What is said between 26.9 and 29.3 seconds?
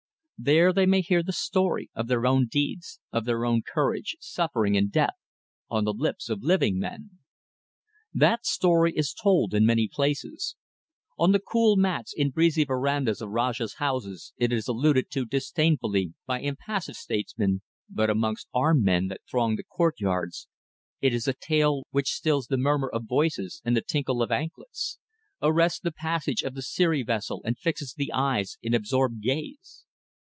vessel, and fixes the eyes in absorbed